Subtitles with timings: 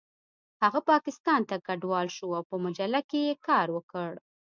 [0.63, 4.09] هغه پاکستان ته کډوال شو او په مجله کې یې کار وکړ